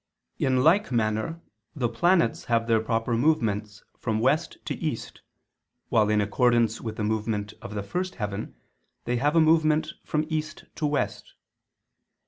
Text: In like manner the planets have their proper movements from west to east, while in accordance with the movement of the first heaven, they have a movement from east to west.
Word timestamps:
In 0.39 0.63
like 0.63 0.91
manner 0.91 1.41
the 1.75 1.87
planets 1.87 2.45
have 2.45 2.65
their 2.65 2.79
proper 2.79 3.15
movements 3.15 3.83
from 3.99 4.17
west 4.19 4.57
to 4.65 4.73
east, 4.77 5.21
while 5.89 6.09
in 6.09 6.19
accordance 6.21 6.81
with 6.81 6.95
the 6.95 7.03
movement 7.03 7.53
of 7.61 7.75
the 7.75 7.83
first 7.83 8.15
heaven, 8.15 8.55
they 9.05 9.17
have 9.17 9.35
a 9.35 9.39
movement 9.39 9.93
from 10.03 10.25
east 10.27 10.63
to 10.73 10.87
west. 10.87 11.35